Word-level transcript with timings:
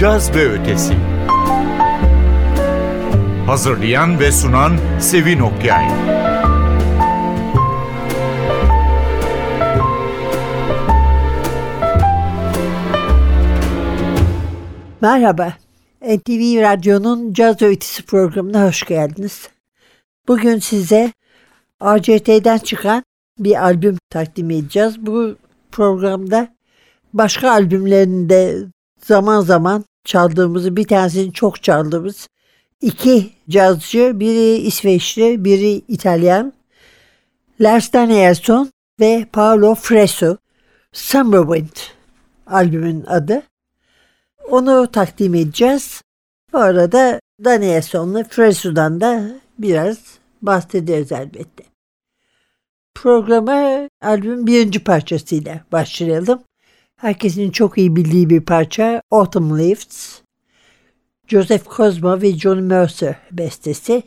Caz 0.00 0.34
ve 0.34 0.48
Ötesi 0.48 0.94
Hazırlayan 3.46 4.20
ve 4.20 4.32
sunan 4.32 4.72
Sevin 5.00 5.40
Okyay 5.40 5.88
Merhaba, 15.00 15.52
NTV 16.02 16.60
Radyo'nun 16.60 17.32
Caz 17.32 17.62
Ötesi 17.62 18.02
programına 18.02 18.66
hoş 18.66 18.82
geldiniz. 18.82 19.48
Bugün 20.28 20.58
size 20.58 21.12
ACT'den 21.80 22.58
çıkan 22.58 23.04
bir 23.38 23.62
albüm 23.64 23.96
takdim 24.10 24.50
edeceğiz. 24.50 25.06
Bu 25.06 25.36
programda 25.72 26.48
başka 27.12 27.50
albümlerinde 27.50 28.56
zaman 29.00 29.40
zaman 29.40 29.84
çaldığımızı, 30.04 30.76
bir 30.76 30.84
tanesini 30.84 31.32
çok 31.32 31.62
çaldığımız 31.62 32.28
iki 32.80 33.30
cazcı, 33.48 34.20
biri 34.20 34.56
İsveçli, 34.56 35.44
biri 35.44 35.82
İtalyan, 35.88 36.52
Lars 37.60 37.92
Danielsson 37.92 38.70
ve 39.00 39.26
Paolo 39.32 39.74
Fresu, 39.74 40.38
Summerwind 40.92 41.76
albümün 42.46 43.04
adı. 43.06 43.42
Onu 44.50 44.90
takdim 44.92 45.34
edeceğiz. 45.34 46.02
Bu 46.52 46.58
arada 46.58 47.20
Danielson'la 47.44 48.24
Fresu'dan 48.24 49.00
da 49.00 49.30
biraz 49.58 49.98
bahsederiz 50.42 51.12
elbette. 51.12 51.64
Programa 52.94 53.88
albümün 54.02 54.46
birinci 54.46 54.84
parçasıyla 54.84 55.60
başlayalım. 55.72 56.42
Herkesin 57.00 57.50
çok 57.50 57.78
iyi 57.78 57.96
bildiği 57.96 58.30
bir 58.30 58.40
parça 58.40 59.02
Autumn 59.10 59.58
Leaves. 59.58 60.22
Joseph 61.26 61.76
Cosmo 61.76 62.22
ve 62.22 62.32
John 62.32 62.62
Mercer 62.62 63.16
bestesi. 63.32 64.02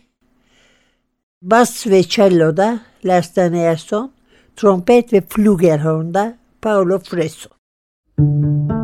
Bas 1.42 1.88
ve 1.88 2.03
cello'da 2.03 2.80
Lars 3.06 3.36
Danielsson, 3.36 4.14
trompet 4.56 5.14
ve 5.14 5.22
flugelhorn'da 5.22 6.38
Paolo 6.62 7.00
Fresu. 7.00 7.50
Müzik 8.18 8.83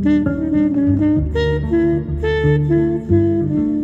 Thank 0.00 0.28
you. 3.10 3.77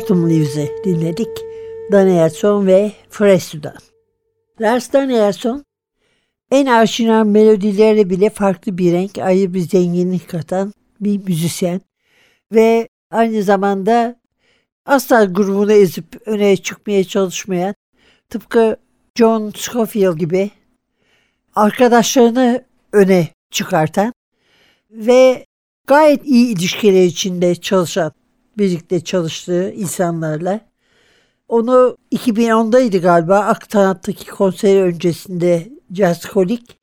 Autumn 0.00 0.30
Leaves'i 0.30 0.72
dinledik. 0.84 1.28
Danielson 1.92 2.66
ve 2.66 2.92
Fresu'dan. 3.10 3.76
Lars 4.60 4.92
Danielson 4.92 5.64
en 6.50 6.66
aşina 6.66 7.24
melodilerle 7.24 8.10
bile 8.10 8.30
farklı 8.30 8.78
bir 8.78 8.92
renk, 8.92 9.18
ayrı 9.18 9.54
bir 9.54 9.60
zenginlik 9.60 10.28
katan 10.28 10.72
bir 11.00 11.24
müzisyen 11.24 11.80
ve 12.52 12.88
aynı 13.10 13.42
zamanda 13.42 14.16
asla 14.86 15.24
grubunu 15.24 15.72
ezip 15.72 16.26
öne 16.26 16.56
çıkmaya 16.56 17.04
çalışmayan 17.04 17.74
tıpkı 18.28 18.76
John 19.16 19.52
Scofield 19.56 20.18
gibi 20.18 20.50
arkadaşlarını 21.54 22.64
öne 22.92 23.28
çıkartan 23.50 24.12
ve 24.90 25.46
gayet 25.86 26.26
iyi 26.26 26.56
ilişkiler 26.56 27.04
içinde 27.04 27.54
çalışan, 27.54 28.12
birlikte 28.58 29.00
çalıştığı 29.00 29.70
insanlarla. 29.70 30.60
Onu 31.48 31.96
2010'daydı 32.12 32.98
galiba 32.98 33.38
Aktanat'taki 33.38 34.26
konseri 34.26 34.82
öncesinde 34.82 35.68
Jazzkolik 35.94 36.80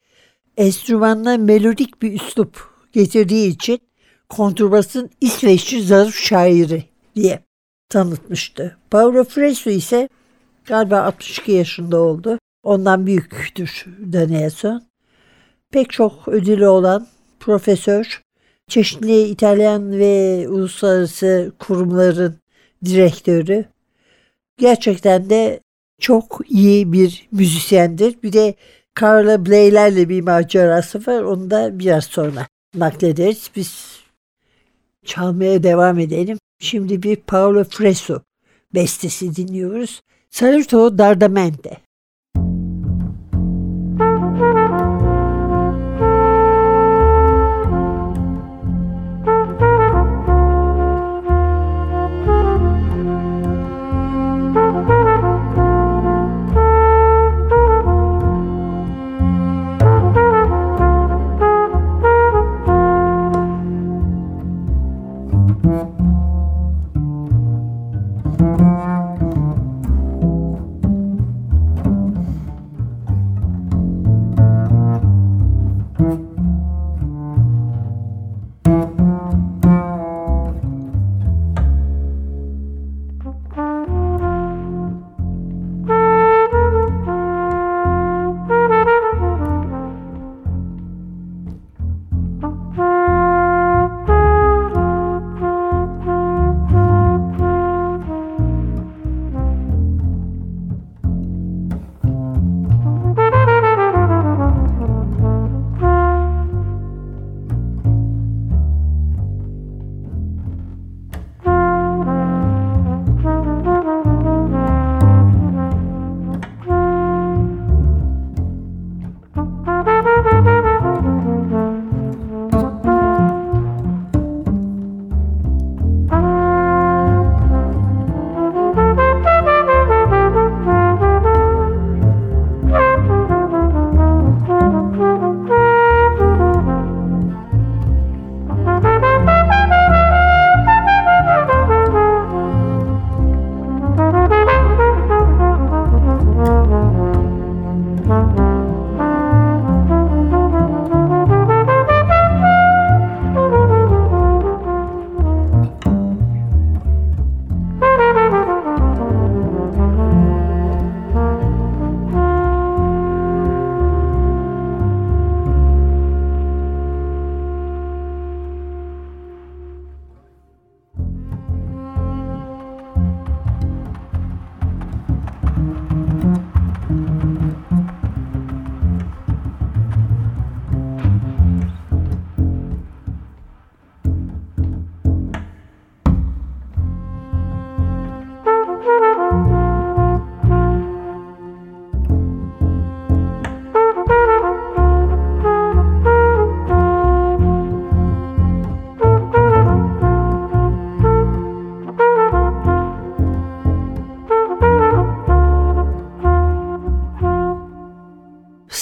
enstrümanla 0.58 1.38
melodik 1.38 2.02
bir 2.02 2.14
üslup 2.14 2.70
getirdiği 2.94 3.48
için 3.48 3.80
kontrbasın 4.30 5.10
İsveçli 5.22 5.82
zarif 5.82 6.16
şairi 6.16 6.84
diye 7.16 7.44
tanıtmıştı. 7.90 8.78
Paolo 8.92 9.24
Fresu 9.24 9.70
ise 9.70 10.10
galiba 10.66 11.02
62 11.02 11.52
yaşında 11.52 12.02
oldu. 12.02 12.40
Ondan 12.64 13.06
büyüktür 13.06 13.86
Danielson. 14.14 14.84
Pek 15.72 15.90
çok 15.90 16.28
ödülü 16.28 16.68
olan 16.68 17.08
profesör, 17.40 18.22
çeşitli 18.68 19.22
İtalyan 19.24 20.00
ve 20.00 20.46
uluslararası 20.50 21.52
kurumların 21.60 22.36
direktörü. 22.86 23.66
Gerçekten 24.58 25.30
de 25.30 25.60
çok 26.00 26.42
iyi 26.50 26.94
bir 26.94 27.28
müzisyendir. 27.32 28.16
Bir 28.24 28.34
de 28.34 28.56
Carla 29.02 29.46
Bley'lerle 29.46 30.10
bir 30.10 30.22
macerası 30.22 31.00
var. 31.08 31.22
Onu 31.22 31.52
da 31.52 31.80
biraz 31.80 32.04
sonra 32.04 32.48
naklederiz. 32.76 33.52
Biz 33.56 34.00
çalmaya 35.06 35.64
devam 35.64 36.00
edelim. 36.00 36.38
Şimdi 36.60 37.04
bir 37.04 37.16
Paolo 37.16 37.64
Fresu 37.64 38.22
bestesi 38.74 39.36
dinliyoruz. 39.36 40.02
Saluto 40.30 40.98
Dardamente. 40.98 41.87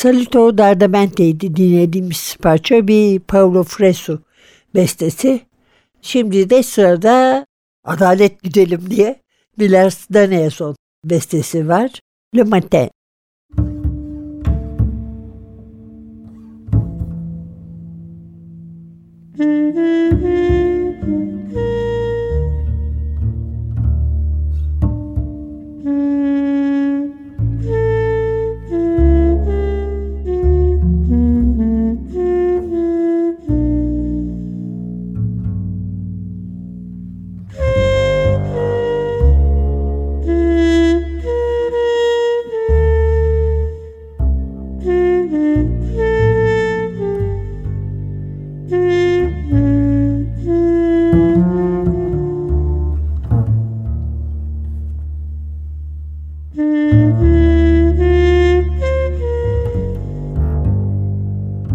Salito 0.05 0.57
Dardamente'ydi 0.57 1.55
dinlediğimiz 1.55 2.37
parça 2.41 2.87
bir 2.87 3.19
Paolo 3.19 3.63
Fresu 3.63 4.21
bestesi. 4.75 5.41
Şimdi 6.01 6.49
de 6.49 6.63
sırada 6.63 7.45
Adalet 7.83 8.43
Gidelim 8.43 8.89
diye 8.89 9.21
Vilars 9.59 10.09
Danielson 10.13 10.75
bestesi 11.05 11.67
var. 11.67 11.99
Le 12.35 12.43
Matin. 12.43 12.89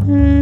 Mm. 0.07 0.40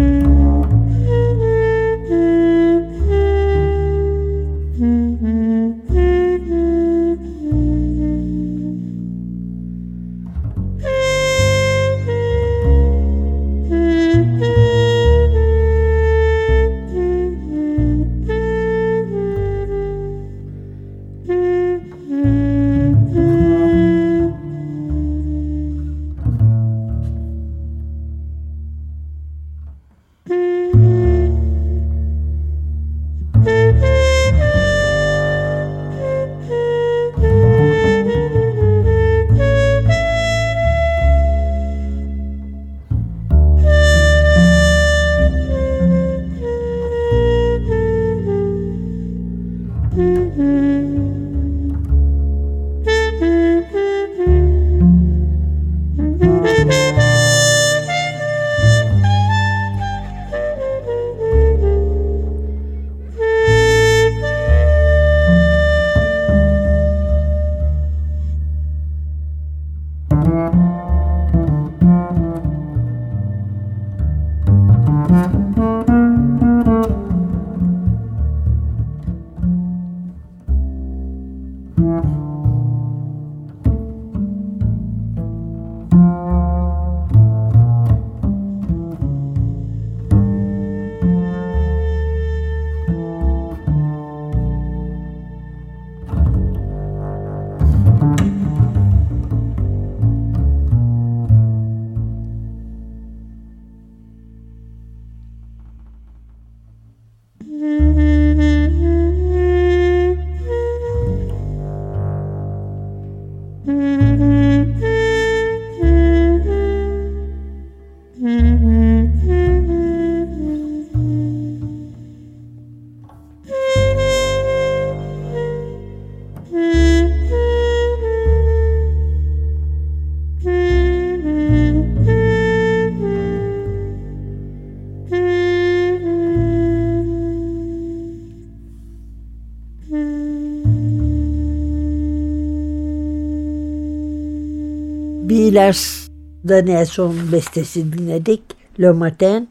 Billers 145.28 146.08
Danielson 146.48 147.32
bestesi 147.32 147.92
dinledik. 147.92 148.42
Le 148.80 148.90
Matin. 148.90 149.48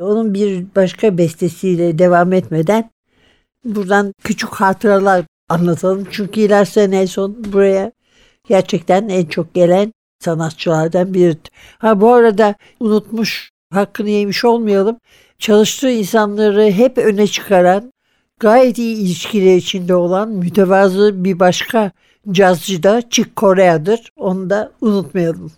Onun 0.00 0.34
bir 0.34 0.66
başka 0.76 1.18
bestesiyle 1.18 1.98
devam 1.98 2.32
etmeden 2.32 2.90
buradan 3.64 4.14
küçük 4.24 4.50
hatıralar 4.50 5.24
anlatalım. 5.48 6.06
Çünkü 6.10 6.40
İlers 6.40 6.76
Danielson 6.76 7.44
buraya 7.52 7.92
gerçekten 8.48 9.08
en 9.08 9.24
çok 9.24 9.54
gelen 9.54 9.92
sanatçılardan 10.20 11.14
biridir. 11.14 11.52
Ha 11.78 12.00
bu 12.00 12.12
arada 12.12 12.54
unutmuş, 12.80 13.50
hakkını 13.72 14.10
yemiş 14.10 14.44
olmayalım. 14.44 14.96
Çalıştığı 15.38 15.90
insanları 15.90 16.70
hep 16.70 16.98
öne 16.98 17.26
çıkaran, 17.26 17.92
gayet 18.40 18.78
iyi 18.78 18.96
ilişkiler 18.96 19.56
içinde 19.56 19.94
olan 19.94 20.28
mütevazı 20.28 21.24
bir 21.24 21.40
başka 21.40 21.92
cazcı 22.30 22.82
da 22.82 23.02
Chick 23.10 23.36
Corea'dır. 23.36 24.12
Onu 24.16 24.50
da 24.50 24.72
unutmayalım. 24.80 25.52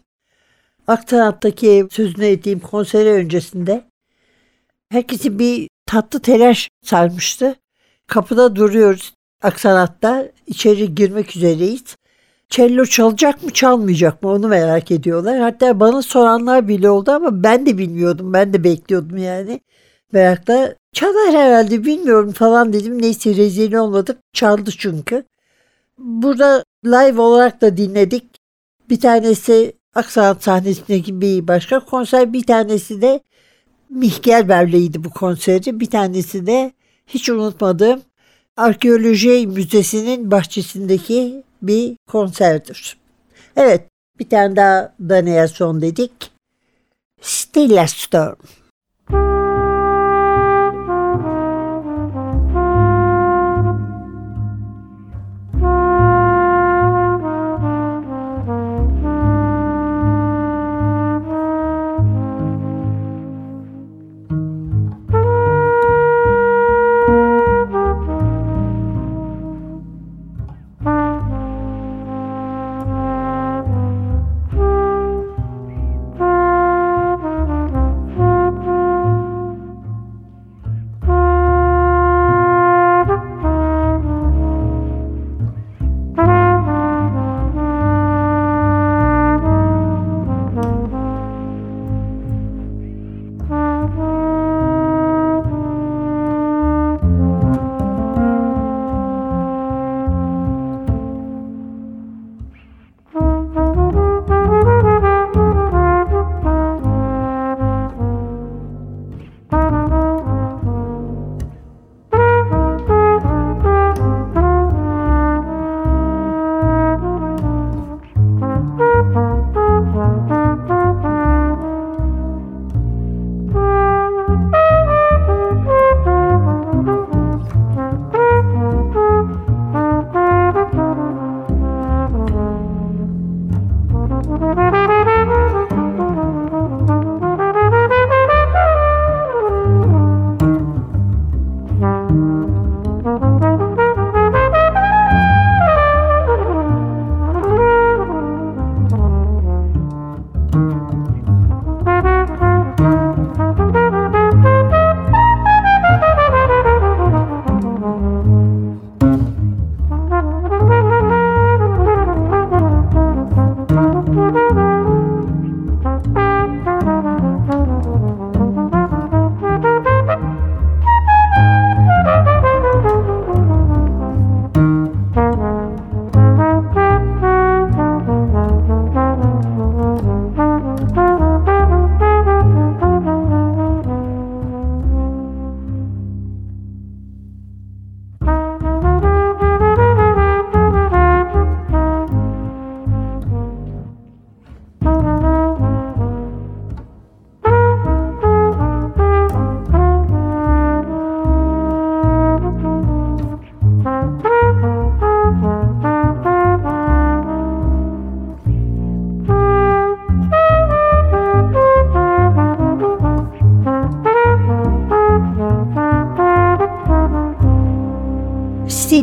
Aktarant'taki 0.86 1.86
sözünü 1.90 2.26
ettiğim 2.26 2.60
konseri 2.60 3.10
öncesinde 3.10 3.84
herkesi 4.90 5.38
bir 5.38 5.68
tatlı 5.86 6.20
telaş 6.20 6.68
sarmıştı. 6.84 7.56
Kapıda 8.06 8.56
duruyoruz 8.56 9.14
Aksanat'ta. 9.42 10.28
içeri 10.46 10.94
girmek 10.94 11.36
üzereyiz. 11.36 11.96
Cello 12.48 12.84
çalacak 12.84 13.42
mı 13.42 13.50
çalmayacak 13.50 14.22
mı 14.22 14.30
onu 14.30 14.48
merak 14.48 14.90
ediyorlar. 14.90 15.38
Hatta 15.38 15.80
bana 15.80 16.02
soranlar 16.02 16.68
bile 16.68 16.90
oldu 16.90 17.10
ama 17.10 17.42
ben 17.42 17.66
de 17.66 17.78
bilmiyordum. 17.78 18.32
Ben 18.32 18.52
de 18.52 18.64
bekliyordum 18.64 19.16
yani. 19.16 19.60
Merakla 20.12 20.74
çalar 20.92 21.34
herhalde 21.34 21.84
bilmiyorum 21.84 22.32
falan 22.32 22.72
dedim. 22.72 23.02
Neyse 23.02 23.36
rezil 23.36 23.74
olmadık. 23.74 24.18
Çaldı 24.32 24.70
çünkü. 24.78 25.24
Burada 25.98 26.64
live 26.84 27.20
olarak 27.20 27.60
da 27.60 27.76
dinledik. 27.76 28.24
Bir 28.90 29.00
tanesi 29.00 29.72
Aksanat 29.94 30.42
sahnesindeki 30.42 31.20
bir 31.20 31.48
başka 31.48 31.80
konser. 31.80 32.32
Bir 32.32 32.46
tanesi 32.46 33.02
de 33.02 33.20
Mihgelber'leydi 33.90 35.04
bu 35.04 35.10
konseri. 35.10 35.80
Bir 35.80 35.90
tanesi 35.90 36.46
de 36.46 36.72
hiç 37.06 37.30
unutmadığım 37.30 38.02
Arkeoloji 38.56 39.46
Müzesi'nin 39.46 40.30
bahçesindeki 40.30 41.42
bir 41.62 41.96
konserdir. 42.06 42.96
Evet 43.56 43.88
bir 44.18 44.28
tane 44.28 44.56
daha 44.56 44.94
Daniel 45.00 45.48
Son 45.48 45.80
dedik. 45.80 46.12
Stella 47.20 47.86
Storm. 47.86 48.36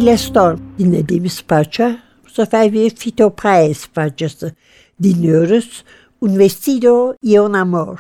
Stille 0.02 0.18
Storm 0.18 0.60
dinlediğimiz 0.80 1.42
parça. 1.42 1.98
Bu 2.26 2.30
sefer 2.30 2.74
bir 2.74 2.90
Fito 2.90 3.30
Paez 3.30 3.88
parçası 3.88 4.52
dinliyoruz. 5.04 5.84
Un 6.22 6.40
vestido 6.40 7.14
y 7.24 7.40
un 7.40 7.54
amor. 7.54 8.00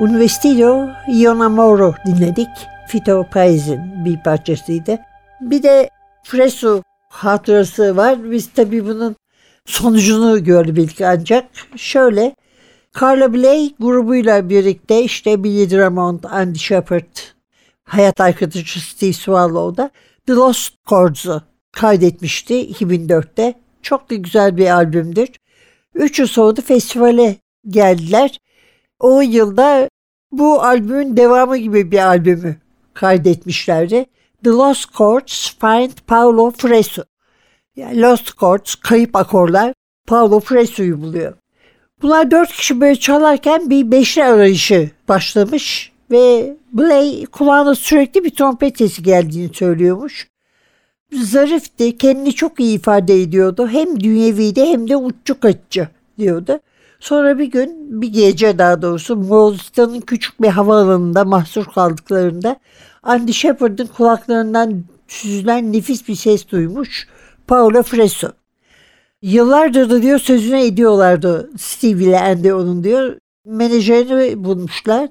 Un 0.00 0.20
vestido 0.20 0.88
Ionamoro 1.08 1.94
dinledik. 2.06 2.48
Fito 2.88 3.26
Paez'in 3.32 4.04
bir 4.04 4.22
parçasıydı. 4.22 4.98
Bir 5.40 5.62
de 5.62 5.90
Fresu 6.22 6.82
hatırası 7.08 7.96
var. 7.96 8.30
Biz 8.30 8.52
tabii 8.52 8.86
bunun 8.86 9.16
sonucunu 9.66 10.44
görebildik 10.44 11.00
ancak. 11.00 11.44
Şöyle 11.76 12.34
Carla 13.00 13.34
Bley 13.34 13.74
grubuyla 13.80 14.48
birlikte 14.48 15.02
işte 15.02 15.44
Billy 15.44 15.70
Drummond, 15.70 16.24
Andy 16.24 16.58
Shepard, 16.58 17.16
hayat 17.84 18.20
arkadaşı 18.20 18.80
Steve 18.80 19.12
Swallow'da 19.12 19.90
The 20.26 20.32
Lost 20.32 20.74
Chords'u 20.88 21.42
kaydetmişti 21.72 22.72
2004'te. 22.72 23.54
Çok 23.82 24.10
da 24.10 24.14
güzel 24.14 24.56
bir 24.56 24.70
albümdür. 24.70 25.28
Üç 25.94 26.18
yıl 26.18 26.26
sonra 26.26 26.62
festivale 26.62 27.36
geldiler. 27.68 28.38
O 29.00 29.20
yılda 29.20 29.88
bu 30.32 30.62
albümün 30.62 31.16
devamı 31.16 31.56
gibi 31.56 31.90
bir 31.90 31.98
albümü 31.98 32.56
kaydetmişlerdi. 32.94 34.06
The 34.44 34.50
Lost 34.50 34.92
Chords 34.92 35.56
Find 35.60 35.90
Paolo 36.06 36.50
Fresu. 36.50 37.04
Yani 37.76 38.00
Lost 38.00 38.38
Chords, 38.38 38.74
kayıp 38.74 39.16
akorlar 39.16 39.72
Paolo 40.06 40.40
Fresu'yu 40.40 41.02
buluyor. 41.02 41.34
Bunlar 42.02 42.30
dört 42.30 42.52
kişi 42.52 42.80
böyle 42.80 42.96
çalarken 42.96 43.70
bir 43.70 43.90
beşli 43.90 44.24
arayışı 44.24 44.90
başlamış 45.08 45.92
ve 46.10 46.56
Blay 46.72 47.26
kulağına 47.26 47.74
sürekli 47.74 48.24
bir 48.24 48.30
trompet 48.30 48.78
sesi 48.78 49.02
geldiğini 49.02 49.54
söylüyormuş. 49.54 50.28
Zarifti, 51.12 51.98
kendini 51.98 52.32
çok 52.32 52.60
iyi 52.60 52.78
ifade 52.78 53.22
ediyordu. 53.22 53.68
Hem 53.68 54.00
dünyeviydi 54.00 54.64
hem 54.64 54.88
de 54.88 54.96
uççu 54.96 55.40
kaççı 55.40 55.88
diyordu. 56.18 56.60
Sonra 57.00 57.38
bir 57.38 57.46
gün, 57.46 58.02
bir 58.02 58.12
gece 58.12 58.58
daha 58.58 58.82
doğrusu 58.82 59.16
Moğolistan'ın 59.16 60.00
küçük 60.00 60.42
bir 60.42 60.48
havaalanında 60.48 61.24
mahsur 61.24 61.64
kaldıklarında 61.64 62.56
Andy 63.02 63.32
Shepard'ın 63.32 63.86
kulaklarından 63.86 64.84
süzülen 65.08 65.72
nefis 65.72 66.08
bir 66.08 66.14
ses 66.14 66.48
duymuş. 66.48 67.08
Paolo 67.46 67.82
Freso. 67.82 68.28
Yıllardır 69.22 69.90
da 69.90 70.02
diyor 70.02 70.18
sözüne 70.18 70.66
ediyorlardı 70.66 71.50
Steve 71.58 72.04
ile 72.04 72.20
Andy 72.20 72.52
onun 72.52 72.84
diyor. 72.84 73.16
Menajerini 73.44 74.44
bulmuşlar. 74.44 75.08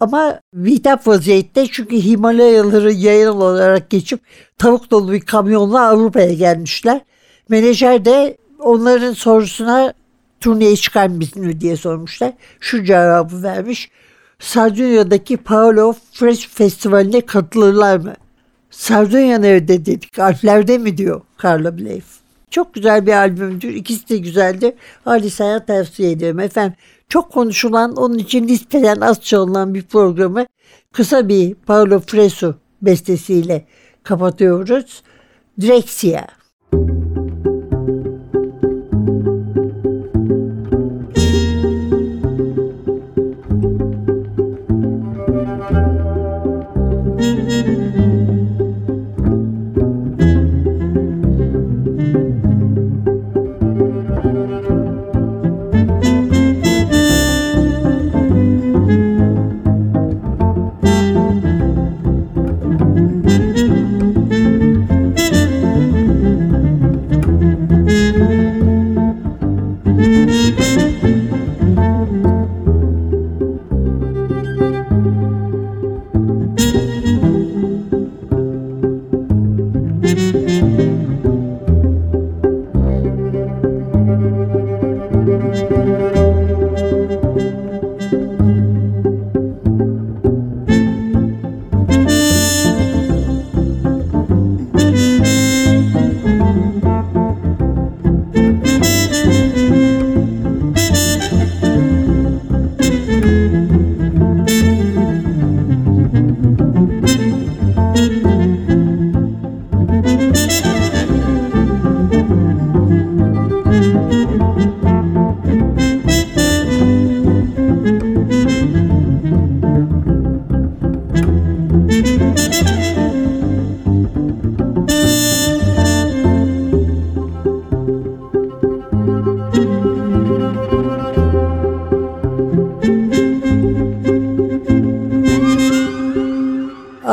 Ama 0.00 0.40
vitap 0.54 1.06
vaziyette 1.06 1.66
çünkü 1.66 1.96
Himalayaları 1.96 2.92
yayın 2.92 3.28
olarak 3.28 3.90
geçip 3.90 4.20
tavuk 4.58 4.90
dolu 4.90 5.12
bir 5.12 5.20
kamyonla 5.20 5.88
Avrupa'ya 5.88 6.32
gelmişler. 6.32 7.00
Menajer 7.48 8.04
de 8.04 8.36
onların 8.58 9.12
sorusuna 9.12 9.94
turneye 10.40 10.76
çıkar 10.76 11.08
mısın 11.08 11.60
diye 11.60 11.76
sormuşlar. 11.76 12.32
Şu 12.60 12.84
cevabı 12.84 13.42
vermiş. 13.42 13.90
Sardunya'daki 14.38 15.36
Paolo 15.36 15.94
Fresh 16.12 16.48
Festivali'ne 16.48 17.20
katılırlar 17.20 17.96
mı? 17.96 18.14
Sardunya 18.70 19.38
nerede 19.38 19.86
dedik. 19.86 20.18
Alplerde 20.18 20.78
mi 20.78 20.98
diyor 20.98 21.20
Carla 21.42 21.78
Bley. 21.78 22.02
Çok 22.50 22.74
güzel 22.74 23.06
bir 23.06 23.12
albümdür. 23.12 23.74
İkisi 23.74 24.08
de 24.08 24.18
güzeldi. 24.18 24.76
Halis 25.04 25.40
Hayat 25.40 25.66
tavsiye 25.66 26.10
ediyorum. 26.10 26.40
Efendim 26.40 26.76
çok 27.08 27.32
konuşulan, 27.32 27.96
onun 27.96 28.18
için 28.18 28.48
listeden 28.48 29.00
az 29.00 29.20
çalınan 29.20 29.74
bir 29.74 29.82
programı 29.82 30.46
kısa 30.92 31.28
bir 31.28 31.54
Paolo 31.54 32.00
Fresu 32.00 32.54
bestesiyle 32.82 33.66
kapatıyoruz. 34.02 35.02
Drexia. 35.60 36.39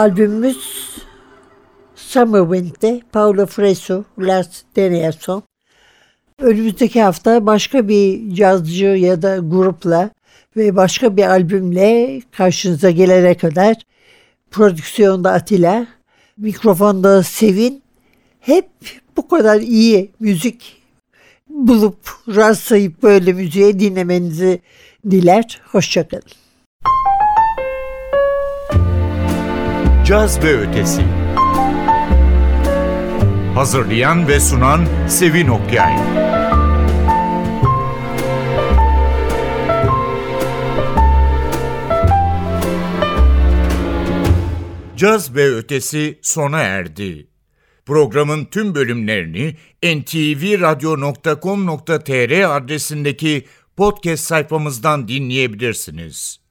Albümümüz 0.07 0.57
Summerwind'de 1.95 3.01
Paolo 3.11 3.45
Fresu, 3.45 4.05
Lars 4.19 4.61
Danielson. 4.75 5.43
Önümüzdeki 6.39 7.01
hafta 7.01 7.45
başka 7.45 7.87
bir 7.87 8.35
cazcı 8.35 8.85
ya 8.85 9.21
da 9.21 9.37
grupla 9.37 10.09
ve 10.57 10.75
başka 10.75 11.17
bir 11.17 11.23
albümle 11.23 12.21
karşınıza 12.31 12.91
gelene 12.91 13.37
kadar 13.37 13.75
prodüksiyonda 14.51 15.31
Atilla, 15.31 15.87
mikrofonda 16.37 17.23
Sevin 17.23 17.81
hep 18.39 18.69
bu 19.17 19.27
kadar 19.27 19.61
iyi 19.61 20.11
müzik 20.19 20.81
bulup 21.49 21.99
rastlayıp 22.27 23.03
böyle 23.03 23.33
müziğe 23.33 23.79
dinlemenizi 23.79 24.59
diler. 25.09 25.61
Hoşçakalın. 25.71 26.46
Caz 30.07 30.43
ve 30.43 30.57
Ötesi 30.57 31.01
Hazırlayan 33.55 34.27
ve 34.27 34.39
sunan 34.39 34.85
Sevin 35.07 35.47
Okyay 35.47 35.95
Caz 44.97 45.35
ve 45.35 45.55
Ötesi 45.55 46.19
sona 46.21 46.59
erdi. 46.59 47.27
Programın 47.85 48.45
tüm 48.45 48.75
bölümlerini 48.75 49.55
ntvradio.com.tr 49.83 52.57
adresindeki 52.57 53.45
podcast 53.77 54.23
sayfamızdan 54.23 55.07
dinleyebilirsiniz. 55.07 56.46